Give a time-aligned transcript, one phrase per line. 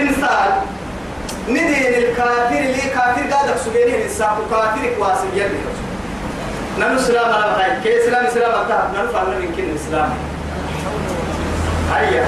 [0.00, 0.52] تمثال
[1.48, 5.58] ندين الكافر اللي كافر قادك سجينه الإنسان كافر كواسي يلي
[6.78, 10.10] نحن سلام على بخير كي سلام سلام أتاه نحن فعلنا من كن الإسلام
[11.94, 12.26] هيا.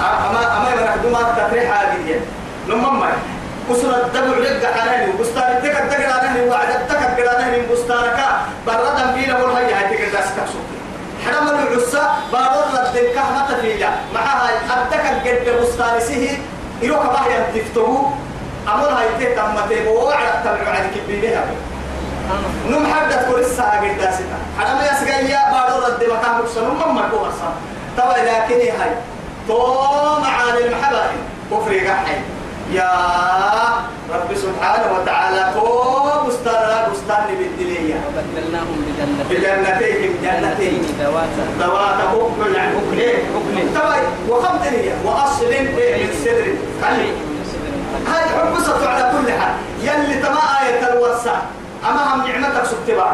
[0.00, 2.20] أما أما يبقى نحن ما تفرح هذه
[2.68, 3.08] نمم ما
[3.70, 6.86] وصل الدمع لك على بستان تك تك على وعد.
[6.88, 8.18] تك على من بستانك.
[8.66, 10.58] بردا فينا ولا هي هاي تك داس تكسو
[11.26, 12.02] حرم العسى
[12.32, 16.00] بارور لدن كهمة فيلا معها أتك قد بستان
[16.82, 17.96] سيه يروح باه ينتفتهو
[18.68, 21.44] أمر هاي تك تمتي ووعد تبع عن كبيرها
[22.68, 26.62] نم حدث كل الساعة قد داسنا حرم يسقيا بارور لدن مكان مكسر.
[26.62, 27.52] نم ما كو أصلا
[27.96, 28.90] تبا لكن هاي.
[29.48, 29.58] تو
[30.20, 31.02] معاني المحبة.
[31.50, 32.16] كفر قحي
[32.72, 32.90] يا
[34.14, 35.66] رب سبحانه وتعالى تو
[36.28, 37.94] بستان لا بستان بالدلية
[38.52, 38.76] وبدلناهم
[39.30, 39.30] بجنتين.
[39.30, 40.82] بجنتين جنتين.
[41.00, 43.74] ذواتا ذوات أكل عن أكل أكل.
[43.74, 46.46] طبعا وخمدنية وأصل إيه من سدر.
[46.82, 47.10] خلي.
[48.06, 49.54] هاي حبسة على كل حال.
[49.82, 51.34] يلي تما آية الوسع
[51.88, 53.12] أما هم نعمتك سبتبع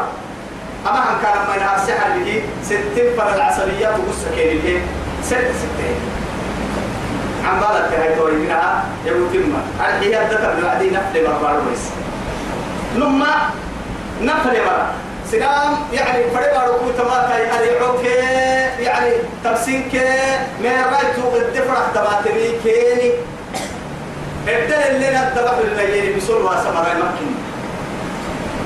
[0.87, 4.81] أما هم كان ما ينهار سحر به ستين فر العسليات وقصة كيري به
[5.23, 5.97] ست ستين.
[7.45, 9.61] عم بالك هاي توي منها؟ يبو تمة.
[9.79, 11.83] الحياة ذكر بعدين نفل مربع بس
[12.95, 13.35] لما
[14.21, 14.91] نفل مرة
[15.31, 18.05] سلام يعني فريق أروكو تما كاي أريعوك
[18.79, 19.11] يعني
[19.43, 19.95] تبسينك
[20.63, 23.13] ما رايتو قد فرح تباتري كيني.
[24.47, 27.35] ابدا اللي ندبح الليل بسول واسع مرة مكين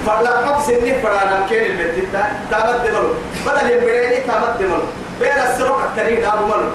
[0.07, 3.13] فلا حب سنة فرانا كين البيت تا تامد دملو.
[3.45, 4.83] بدل يبريني تامد دملو.
[5.19, 6.69] بين السرق التريد أبو ملو.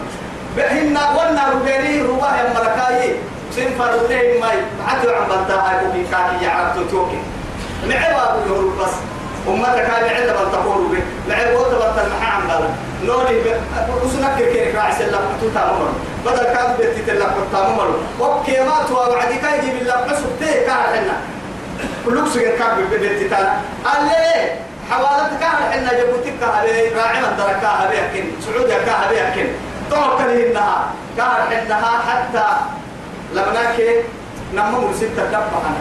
[0.56, 3.16] بهن ونا ربيني رواه يا ملكاي
[3.56, 4.58] سن فروتين ماي.
[4.86, 7.20] حتى عم بنتها في كاكي يعرف توكي.
[7.88, 8.94] معوا أبو يهرب بس.
[9.48, 11.02] أمتك هاي عدة بنتقول به.
[11.28, 12.68] معوا تبنت المحا عم بلا
[13.04, 13.36] نوري
[14.04, 15.20] وسنك كيرك راعي سلم.
[15.38, 15.90] حتوتا ممر
[16.26, 17.88] بدل كان بيتي تلك حتوتا ممر
[18.20, 21.16] وكي ما توا وعدي كاي يجيب الله حسب تيه كار حنا.
[22.04, 24.50] كلك سجن كأب بيتي تانا قال لي
[24.90, 25.92] حوالتك حنا.
[25.98, 29.48] جبوتك هذه راعي من دركها بيكن سعوديا كها بيكن
[29.90, 30.86] توكل إنها.
[31.16, 32.46] كار إنها حتى
[33.34, 33.76] لبناك
[34.54, 35.80] نمو ستة دبا أنا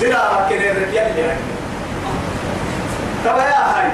[0.00, 1.36] زرا ركن الرجال اللي
[3.24, 3.88] تبا يا هاي.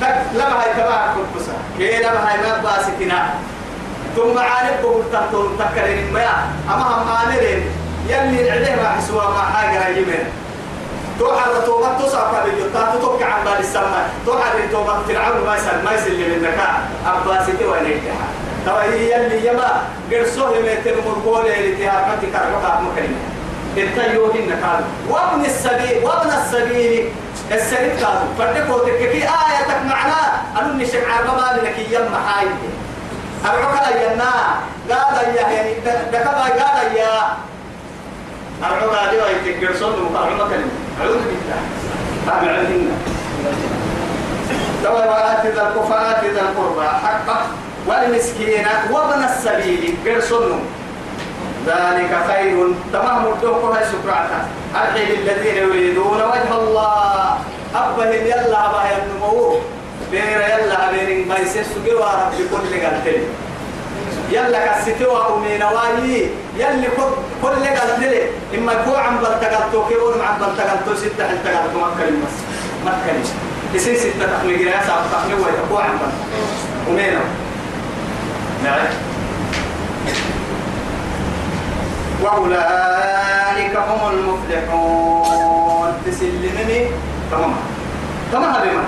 [0.00, 3.30] تك لما هاي تبا كبسة كي لما هاي ما باسكنا
[4.16, 6.20] ثم عارف بقول تحتون تكرين ما
[6.68, 7.62] أما هم عاملين.
[8.08, 10.24] يلي العليه ما حسوا ما حاجة يمين.
[11.18, 15.92] توحر توبة تصعب بيجو تاتو توقع عن بال السماء توحر توبة فرعون ما يسال ما
[15.92, 16.68] يسال من نكا
[17.06, 18.26] أباسي وين يتها
[18.66, 19.82] توا هي اللي يما
[20.12, 23.22] قرصوه يمتر مرقول اللي تها كنت كربك مكرمة
[23.76, 27.08] التيوهن كانوا وابن السبيل وابن السبيل
[27.54, 32.50] السبيل كانوا فردكو تككي آيتك معناه أنو نشك عربا لك يما حايد.
[33.44, 34.32] العقل ينا
[34.90, 35.74] قال يا يعني
[36.12, 37.36] دكما قال يا.
[38.60, 40.42] العقل دي ويتكر صوت مقارنة
[41.00, 41.60] أعوذ بالله.
[42.26, 42.94] فهم عندنا
[44.84, 47.46] دوا وآت ذا الكفاءات ذا القربى حقه
[47.86, 50.60] والمسكين وابن السبيل قرصنه
[51.66, 52.56] ذلك خير.
[52.92, 54.40] تمام الدوق هاي سكرعتا
[54.74, 57.38] الحين الذين يريدون وجه الله.
[57.74, 59.56] أبهم يلا أبا النمو
[60.10, 63.24] بير يلا بير ما يسسوا رب كل قلتلي
[64.30, 66.30] يلا كستوا أمين واي.
[66.58, 66.88] يلي
[67.42, 68.22] كل قلتلي
[68.54, 72.36] إما يكون عم بلتقلتو كيون عم بلتقلتو ستة التقلتو مكة المس
[72.86, 73.12] مكة
[73.74, 76.90] يصير ستة تحمي جناس أو تحمي ويتقوى عم بلتقلتو.
[76.90, 77.18] أمين.
[78.64, 78.86] نعم.
[82.22, 85.92] وأولئك هم المفلحون.
[86.06, 86.80] تسلمني.
[87.30, 87.54] تمام.
[88.32, 88.84] تمام بما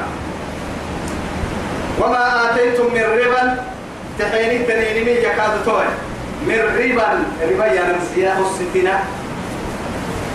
[2.00, 3.64] وما آتيتم من ربا.
[4.18, 5.84] تحيني تنيني يكاد توي.
[6.46, 7.08] من ربا.
[7.50, 8.98] ربا يعني سياه الستنا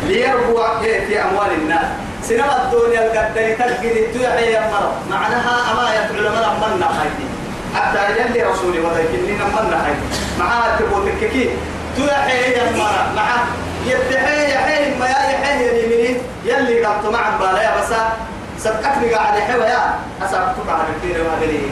[0.07, 1.85] ليربو في أموال الناس.
[2.23, 4.93] سنما الدنيا القدري تجد الدعاء يا مرض.
[5.11, 6.19] معناها أما من
[6.61, 7.25] من نحيتي.
[7.75, 10.07] حتى يلي رسولي وذيكني من نحيتي.
[10.39, 11.49] معها تبوتك كي
[11.97, 13.27] تحيي يا مرة مع
[13.85, 17.93] يتحيي حي ما يحيي يميني يلي قلت مع بالا يا بس
[18.63, 19.95] صدقتني قاعد حوا يا.
[20.25, 21.71] أسابتك على كثير ما أدري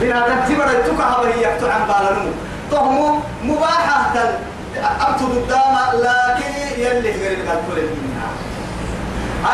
[0.00, 2.32] بنا تبتبر التوكا هي يكتو عن بالا نمو.
[2.70, 4.12] تهمو مباحة
[5.00, 7.88] أبتو قدام لكن يلي غير لي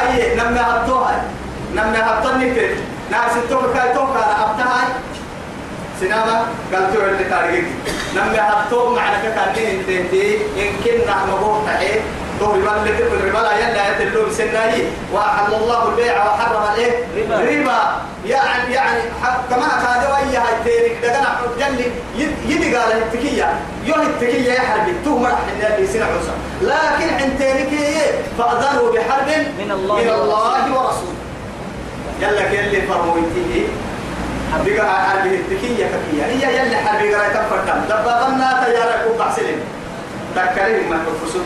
[0.00, 1.22] أي نمي هبتوها
[1.74, 2.78] نمي هبتني كيف
[3.10, 4.82] ناس التوكا توكا أبتها
[6.00, 7.64] سينما قلت له اللي تاريخ.
[8.16, 10.14] نمي هبتو معنا كان انت انت
[10.84, 12.00] كنا مبوط تعي
[12.40, 16.92] تو ربا اللي تقول ربا لا يلا يتلو بسناي وأحل الله البيع وحرم الايه
[17.28, 17.80] ربا.
[18.26, 19.02] يعني يعني
[19.50, 21.90] كما كان ويا هاي تيرك دغنا جلي.
[22.48, 23.48] يدي قال التكية.
[23.84, 25.38] يوه التكية يا حربي تو مرح
[25.76, 27.68] اللي سنة عسى لكن عندك
[28.38, 29.28] فأذنوا بحرب
[29.58, 31.18] من الله من الله ورسوله.
[32.20, 33.66] يلا كل فرمويتي
[34.56, 39.60] بقى حرب التكية ككية هي يلي حرب قرأت فرقم دبابنا تيارك وبحسلين
[40.36, 41.44] تكريم ما تفسد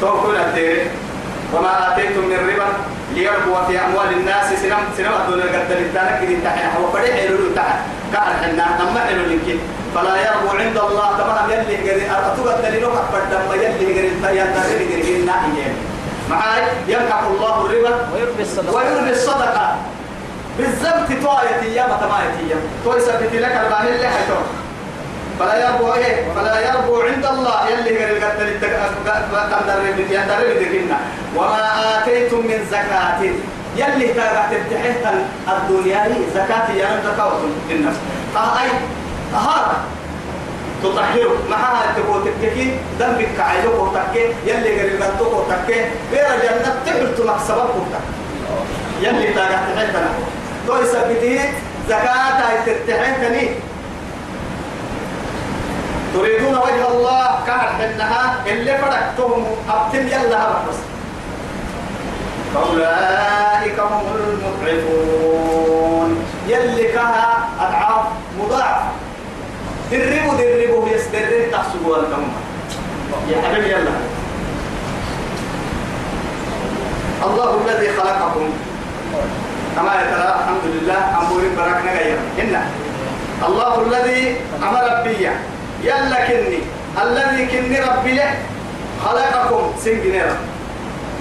[0.00, 0.86] توكل الدير
[1.54, 2.68] وما آتيتم من ربا
[3.14, 4.46] ليربو في أموال الناس.
[4.62, 7.78] سنم سنم دون القدر التانك تحنا هو فريح يلولو تحت
[8.12, 9.58] كأن حنا نما حلو يمكن
[9.94, 11.08] فلا يربو عند الله.
[11.18, 12.04] تمام يلي قري.
[12.10, 14.10] أتوقع دليلو كفر دم يلي قري.
[14.22, 14.40] داري
[15.02, 15.24] قري
[16.30, 17.92] معاي يمحق الله الربا.
[18.14, 19.76] ويربي الصدقة.
[20.58, 24.46] بالضبط توعية أيام تماية أيام توي سبت لك الباهي اللي حيتون
[25.38, 27.68] فلا يربو إيه؟ فلا يربو عند الله.
[27.68, 29.78] يلي قال القتل تقدر
[30.10, 30.98] يقدر يدكنا
[31.36, 31.64] وما
[31.98, 33.20] آتيتم من زكاة.
[33.76, 35.14] يلي تابعت تحت
[35.48, 37.32] الدنيا زكاة يا رب زكاة
[37.70, 37.98] للنفس.
[38.36, 38.70] ها أي؟
[39.32, 39.78] طهارة
[40.82, 41.36] تطهره.
[41.50, 45.80] معها تقول تككي ذنبك كعيلك وتكي يلي قال القتل وتكي
[46.12, 48.02] غير جنة تحت مكسبك وتكي
[49.02, 50.10] يلي تاجت حتنا
[50.68, 51.40] توي سبتي
[51.88, 53.50] زكاة ترتحتني
[56.14, 60.76] تريدون وجه الله كهر حنها اللي فرقتهم أبتم يلا بس.
[62.54, 66.10] فأولئك هم المضعفون
[66.48, 68.04] يلي كها أضعاف
[68.38, 68.82] مضاعف.
[69.92, 72.22] دربوا دربوا يسدرين تحسبوا أنتم
[73.28, 73.90] يا حبيبي يلا.
[77.24, 78.52] الله الذي خلقكم.
[79.76, 82.18] كما يترى الحمد لله أمور بركنا غير.
[82.40, 82.54] إن
[83.46, 85.30] الله الذي أمر بي.
[85.82, 86.60] يلا كني.
[87.02, 88.34] الذي كني ربي له
[89.04, 89.62] خلقكم.
[89.84, 90.36] سنجنيرا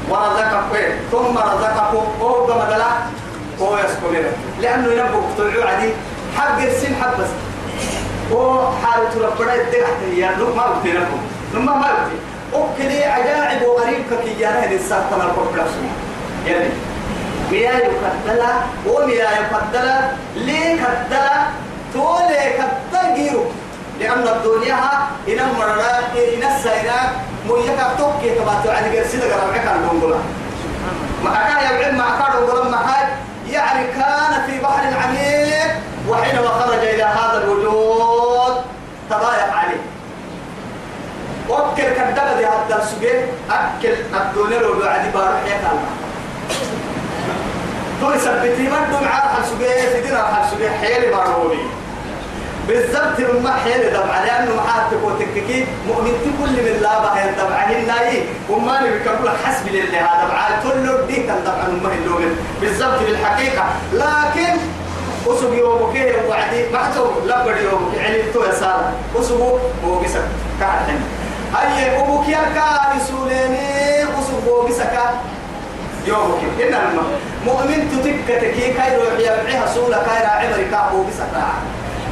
[0.09, 0.75] ورزقكم.
[1.11, 2.03] ثم رزقكم.
[2.21, 2.91] أو كما دلا
[3.61, 4.31] هو يسكنير.
[4.61, 5.89] لأنه ينبغ طلعوا عدي
[6.38, 7.31] حق السن حق بس
[8.31, 9.53] هو حالة ربنا
[10.15, 11.19] يا لو ما قلت لكم
[11.53, 12.11] لما ما قلت
[12.53, 15.69] أوكلي عجائب وغريب ككيانا الإنسان كما الكوبلاس
[16.47, 16.69] يعني
[17.51, 18.53] مياه يقدلا
[18.88, 19.99] ومياه يقدلا
[20.35, 21.47] ليه كدلا
[21.94, 23.44] تولي كدلا جيرو
[23.99, 24.75] لأن الدنيا
[25.27, 27.09] إن المرات إن السيرات
[27.49, 30.17] ميكا توكي كما تعالي قرسي لك ربعك عن دونغولا
[31.23, 32.88] ما كان يبعد ما كان دونغولا ما
[33.51, 35.71] يعني كان في بحر عميق
[36.09, 38.55] وحينما خرج إلى هذا الوجود
[39.09, 39.81] تضايق عليه.
[41.49, 45.79] وكل كدبة هذا السجين أكل الدنيا لو بعد بارح يكال
[48.01, 51.63] تو يثبتي ما دم عارف السجين في دينا على السجين حيل باروني
[52.67, 55.65] بالضبط لما حيل دبع لأنه معاه تكون تككي.
[55.88, 60.27] مؤمن كل من لا بها دبع هناي وما اللي بيكمل حسب لله هذا.
[60.27, 63.65] دبع كل الدين كان دبع ما اللومن بالضبط بالحقيقة.
[63.94, 64.57] لكن
[65.27, 67.94] أسوق يومك وعدي ما تو لا بدي يومك.
[67.97, 70.11] يعني تو يا سارة أسوق هو بس
[70.59, 71.01] كعدين
[71.61, 73.77] أي أبوك يا كارسوليني
[74.69, 75.15] بس كعد
[76.07, 76.42] يومك.
[76.62, 76.75] إن
[77.45, 81.63] مؤمن تتك تكي كاي روح يا بعها سولة كاي راعي مريكا بس كعد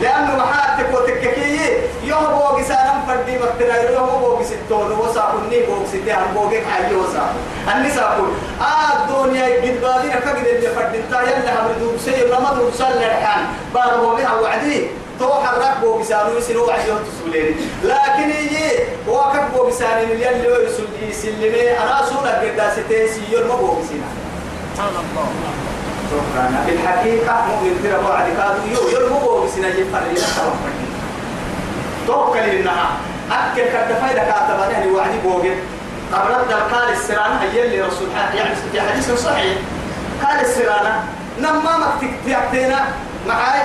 [0.01, 1.59] لأنه محاتك وتككي
[2.03, 4.91] يوم بوغي سالم فردي مقتنا يوم بوغي ستون.
[4.91, 7.33] وساقني بوغي ستي هم بوغي حي وساق
[7.75, 8.29] النساء قول
[8.61, 10.11] آه الدنيا قد بادين.
[10.11, 13.43] فقد اللي فردين تا يلا هم ردوب سيء لما دوب سال لرحان
[13.73, 14.87] بارو بها وعدي.
[15.19, 16.37] تو حرك بوغي سالو.
[16.37, 17.55] يسلو عشان تسولين.
[17.83, 18.65] لكن يجي
[19.75, 24.07] وقت بوغي سالين اللي اللي يسل يسلمي أنا سولة قد ستي سيور ما بوغي سينا.
[24.75, 25.27] سبحان الله.
[26.11, 30.27] شكرا في الحقيقة مؤمن ترى بعد كادو يو يرمو بسنا يفر لنا
[32.07, 32.89] توكل إنها.
[33.31, 34.69] أكل كد فايدة كاتبة.
[34.69, 35.53] يعني وعدي بوجي
[36.13, 39.57] قبرت قال السرانة هي اللي رسول يعني في حديث صحيح.
[40.23, 41.03] قال السرانة
[41.39, 42.85] نما ما تكتينا
[43.27, 43.61] معاي.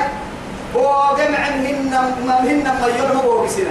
[0.75, 1.93] وجمع هن
[2.29, 3.71] هن ما يرمو بسنا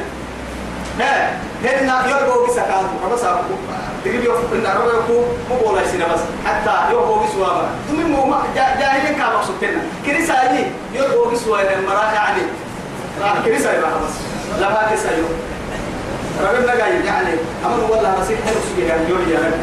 [0.99, 1.31] ها
[1.63, 3.19] هن يرمو بسكان بس
[4.05, 8.43] تجيب يوم إن أروح يكون مو بولا يصير بس حتى بيسوا ما تمي مو ما
[8.55, 12.41] جاهلين كام مقصودنا كريسا يجي يوم هو بيسوا المراحل يعني
[13.45, 14.15] كريسا يبقى بس
[14.61, 15.29] لا ما كريسا يوم
[16.43, 17.29] ربنا جاي يعني
[17.65, 19.59] أمر والله نصيح حلو سجى يولي يا رب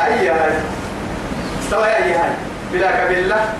[0.00, 0.52] هيا هاي
[1.64, 2.32] استوى هي هاي
[2.72, 3.54] بلا كبيلة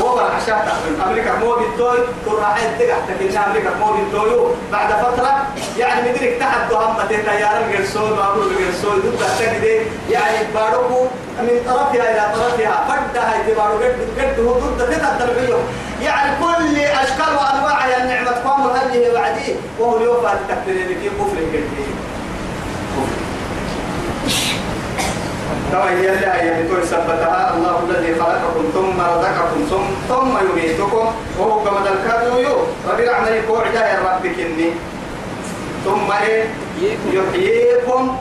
[0.00, 2.96] هو تقريبا أمريكا مو بالتوي تروح تقع.
[3.08, 5.46] تكلم أمريكا مو بالتوي بعد فترة
[5.78, 11.06] يعني مدرك تحت هم تيار الجرسون وأقول الجرسون ضد تجدي يعني باروكو
[11.38, 12.84] من طرفها إلى طرفها.
[12.88, 15.56] فرد هاي تبارو قد قد هو ضد تحت الربيع
[16.02, 21.94] يعني كل أشكال وأنواع النعمة قام هذه وعدي وهو اليوم بعد تكتير لك كفر كثير
[25.72, 31.12] كما هي لها هي بتوي ثبتها الله الذي خلقكم ثم رزقكم ثم ثم يميتكم.
[31.38, 32.56] وهو كما ذكرت يو
[32.90, 34.70] ربي رحمه يقول يا ربك إني
[35.84, 36.44] ثم إيه؟
[37.12, 38.16] يحييكم.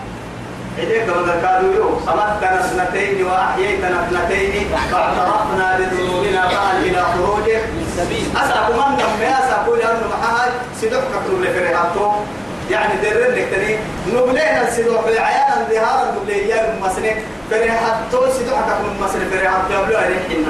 [0.78, 4.70] إذا كما ذكرت يو أمتنا اثنتين وأحييتنا اثنتين.
[4.92, 8.26] فاعترفنا بذنوبنا فهل إلى خروج من سبيل.
[8.38, 12.23] أسأل من دم يا سأقول لأنه معها سيدك كتب لفريقاتهم
[12.72, 13.78] يعني درر لك تاني
[14.08, 17.18] نبلين السيدوح عيانا ظهارا نبلين يا مسنك
[17.50, 20.46] فريحاتو سيدوح كتب مسنك فريحاتو يبلو عليهن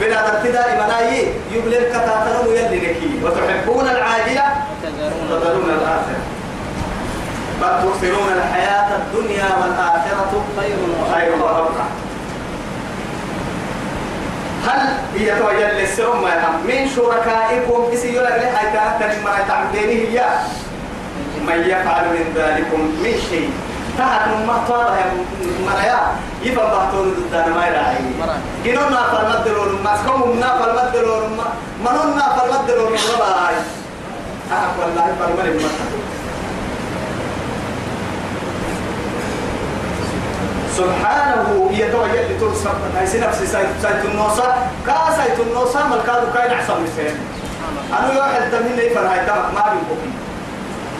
[0.00, 3.10] بلا تبتدى إمناي يبلين كتاتنا يلي لكي.
[3.24, 4.44] وتحبون العاجلة؟
[5.30, 6.20] وتذرون الآخرة.
[7.62, 10.76] بل تؤثرون الحياة الدنيا والآخرة خير
[11.14, 11.84] خير وأبقى
[14.66, 14.80] هل
[15.16, 20.24] هي توجد للسرم ما يهم من شركائكم؟ هاي كانت تنمى تعبدينه هي
[21.48, 23.50] من يفعل من ذلكم من شيء.
[23.98, 25.06] تحت محطوطة يا
[25.66, 26.00] مريا
[26.42, 27.98] يفهم بحثون ضدنا ما يراعي.
[28.64, 31.46] جنونا فالمد لون ما سكمنا فالمد لون ما
[31.84, 33.56] منونا فالمد لون ما باي
[34.52, 35.70] أه والله فالمد لون
[40.78, 43.46] سبحانه يتوجه لترسل هاي سنفسي
[43.82, 44.54] سايت النوصة.
[44.86, 47.14] كا سايت النوصة ملكادو كاين أحسن مثال
[47.98, 50.27] أنا يوحد دمين لي فرهاي تمك ما بيبقى.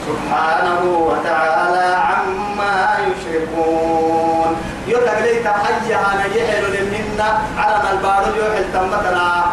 [0.08, 4.56] سبحانه وتعالى عما يشركون.
[4.88, 9.44] يتقلي تحيي أنا يحل لمنا على البارو يوحل تمتنا.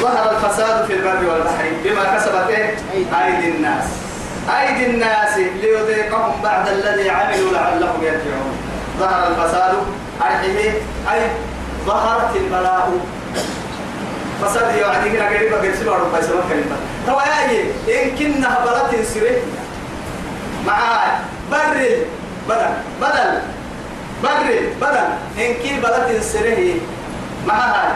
[0.00, 2.76] ظهر الفساد في البر والبحر بما كسبت إيه؟
[3.24, 3.84] أيدي الناس.
[4.60, 8.56] أيدي الناس ليذيقهم بعد الذي عملوا لعلهم يرجعون.
[8.98, 9.74] ظهر الفساد
[10.22, 10.70] أرحيه
[11.12, 11.20] أي
[11.86, 12.92] ظهرت البلاء.
[14.42, 16.76] فساد يعني كنا قريبا قد سبع ربع سبع كلمة.
[17.06, 19.36] تو يا إن كنا بلات سره
[20.66, 20.78] مع
[21.50, 21.96] برل
[22.48, 22.74] بدل.
[23.00, 23.40] بدل.
[24.22, 24.48] برل
[24.80, 25.08] بدل.
[25.38, 26.74] إن كي بلات سره
[27.46, 27.92] مع هاي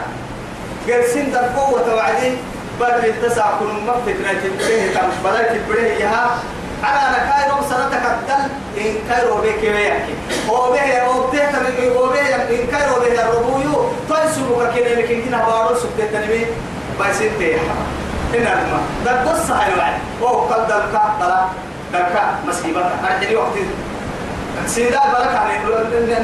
[0.87, 2.31] قرسين القوة وعدي.
[2.79, 6.37] بدل التسع كل ما فكرة تبريه تم بدل تبريه يها
[6.83, 8.43] على أنا كايرو سنتك الدل.
[8.77, 10.13] إن كايرو بك ويحكي
[10.49, 14.73] هو به هو به تبي هو به إن كايرو به الربويو تنسبك
[15.31, 16.45] كنا بارو سبت تنمي
[16.99, 17.59] بسيط تيها
[18.33, 21.45] هنا الماء ده قصة هاي الوعد وهو قد دلك بلا
[21.93, 22.15] دلك
[22.47, 23.55] مصيبة أرحلي وقت.
[24.67, 25.47] سيدا بلك عن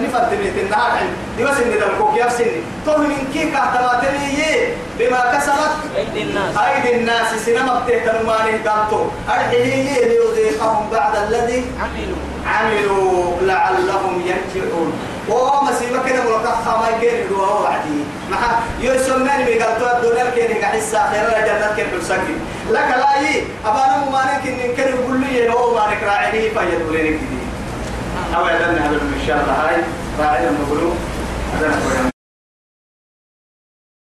[0.03, 1.07] نفرد من النهار عن
[1.39, 6.57] يوسف إن دلكوك يا سني تو من كي كهتماتني بما كسبت أيدي الناس.
[6.57, 7.45] أيدي الناس.
[7.45, 12.21] سينما بتهتم ماني قالتو أرحيه ليذيقهم بعد الذي عملوا.
[12.47, 13.31] عملوا.
[13.41, 14.93] لعلهم يرجعون.
[15.29, 17.99] وما سيبا كده ملقا خما يكين هو وعدي.
[18.29, 18.37] ما
[18.81, 22.35] يسمعني بقالتو الدنيا كين قحس آخر الجنة كين بسكي
[22.71, 28.47] لك لا يي أبانا ممانك إن كان يقول لي هو مانك راعيه فيدولين كده أو
[28.47, 29.81] يدلنا هذا إن شاء الله هاي
[30.19, 30.95] راعي المغلوب
[31.53, 32.11] هذا